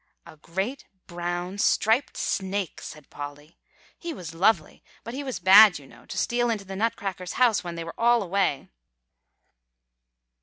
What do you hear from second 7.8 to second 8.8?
were all away."